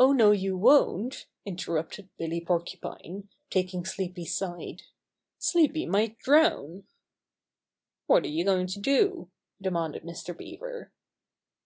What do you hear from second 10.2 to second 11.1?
Beaver.